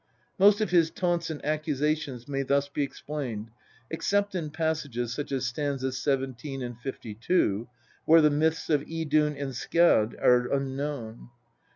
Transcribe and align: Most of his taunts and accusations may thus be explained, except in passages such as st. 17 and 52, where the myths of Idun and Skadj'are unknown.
Most 0.39 0.61
of 0.61 0.71
his 0.71 0.89
taunts 0.89 1.29
and 1.29 1.45
accusations 1.45 2.27
may 2.27 2.41
thus 2.41 2.67
be 2.67 2.81
explained, 2.81 3.51
except 3.91 4.33
in 4.33 4.49
passages 4.49 5.13
such 5.13 5.31
as 5.31 5.45
st. 5.45 5.79
17 5.79 6.63
and 6.63 6.75
52, 6.79 7.67
where 8.05 8.21
the 8.21 8.31
myths 8.31 8.71
of 8.71 8.81
Idun 8.89 9.35
and 9.37 9.51
Skadj'are 9.53 10.51
unknown. 10.51 11.29